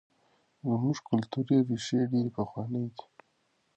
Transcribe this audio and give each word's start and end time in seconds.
زموږ 0.69 0.97
کلتوري 1.09 1.57
ریښې 1.67 1.99
ډېرې 2.11 2.31
پخوانۍ 2.37 2.85
دي. 2.95 3.05